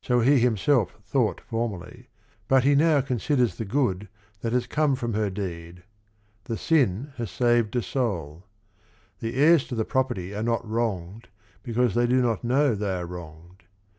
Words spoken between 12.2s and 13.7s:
not know they are wronged.